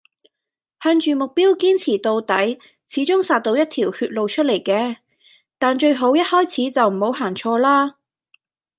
[0.81, 2.57] 向住目標堅持到底，
[2.87, 4.97] 始終殺到一條血路出黎嘅，
[5.59, 7.97] 但最好一開始就唔好行錯啦